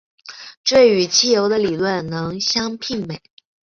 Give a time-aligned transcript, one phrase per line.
[0.63, 3.21] 这与汽油的理论比能相媲美。